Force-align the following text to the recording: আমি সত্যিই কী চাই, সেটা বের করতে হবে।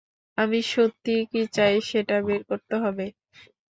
আমি 0.37 0.59
সত্যিই 0.71 1.23
কী 1.31 1.41
চাই, 1.55 1.75
সেটা 1.89 2.15
বের 2.27 2.41
করতে 2.49 2.75
হবে। 2.83 3.05